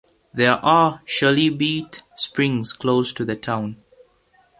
There 0.33 0.53
are 0.65 1.01
chalybeate 1.05 2.01
springs 2.15 2.73
close 2.73 3.13
to 3.13 3.23
the 3.23 3.35
town. 3.35 3.75